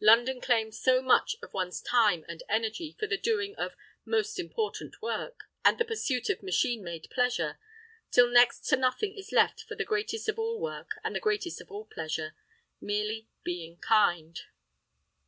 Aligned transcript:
London 0.00 0.40
claims 0.40 0.76
so 0.80 1.00
much 1.00 1.36
of 1.44 1.54
one's 1.54 1.80
time 1.80 2.24
and 2.26 2.42
energy 2.48 2.96
for 2.98 3.06
the 3.06 3.16
doing 3.16 3.54
of 3.54 3.76
"most 4.04 4.36
important" 4.40 5.00
work, 5.00 5.44
and 5.64 5.78
the 5.78 5.84
pursuit 5.84 6.28
of 6.28 6.42
machine 6.42 6.82
made 6.82 7.06
pleasure, 7.10 7.56
till 8.10 8.26
next 8.26 8.66
to 8.66 8.76
nothing 8.76 9.14
is 9.16 9.30
left 9.30 9.60
for 9.62 9.76
the 9.76 9.84
greatest 9.84 10.28
of 10.28 10.40
all 10.40 10.58
work 10.58 10.98
and 11.04 11.14
the 11.14 11.20
greatest 11.20 11.60
of 11.60 11.70
all 11.70 11.84
pleasure—merely 11.84 13.28
being 13.44 13.76
kind. 13.76 14.40